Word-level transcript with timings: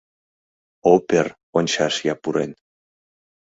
Опе́р 0.91 1.27
ончаш 1.57 1.95
я 2.11 2.15
пуре́н... 2.21 2.51